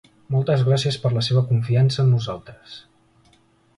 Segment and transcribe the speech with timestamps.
[0.35, 2.79] Moltes gràcies per la seva confiança en nosaltres.